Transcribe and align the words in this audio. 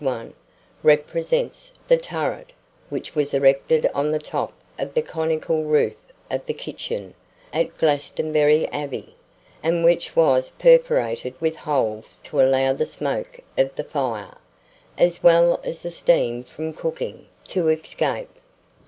1, 0.03 0.33
represents 0.81 1.71
the 1.87 1.95
turret 1.95 2.51
which 2.89 3.13
was 3.13 3.35
erected 3.35 3.87
on 3.93 4.09
the 4.09 4.17
top 4.17 4.51
of 4.79 4.95
the 4.95 5.01
conical 5.03 5.63
roof 5.63 5.93
of 6.31 6.43
the 6.47 6.55
kitchen 6.55 7.13
at 7.53 7.77
Glastonbury 7.77 8.67
Abbey, 8.69 9.15
and 9.61 9.83
which 9.83 10.15
was 10.15 10.53
perforated 10.57 11.35
with 11.39 11.55
holes 11.55 12.19
to 12.23 12.41
allow 12.41 12.73
the 12.73 12.87
smoke 12.87 13.41
of 13.55 13.75
the 13.75 13.83
fire, 13.83 14.33
as 14.97 15.21
well 15.21 15.59
as 15.63 15.83
the 15.83 15.91
steam 15.91 16.43
from 16.43 16.73
cooking, 16.73 17.27
to 17.49 17.67
escape. 17.67 18.31